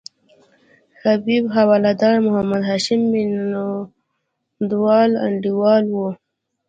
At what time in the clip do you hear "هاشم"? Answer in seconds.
2.69-3.01